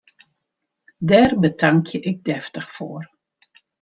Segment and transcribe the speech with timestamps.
[1.09, 3.05] Dêr betankje ik deftich foar!